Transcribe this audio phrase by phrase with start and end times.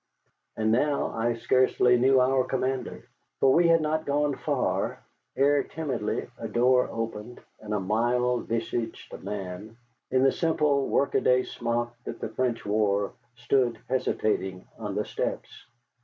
[0.57, 3.07] And now I scarcely knew our commander.
[3.39, 4.99] For we had not gone far
[5.35, 9.77] ere, timidly, a door opened and a mild visaged man,
[10.09, 15.67] in the simple workaday smock that the French wore, stood, hesitating, on the steps.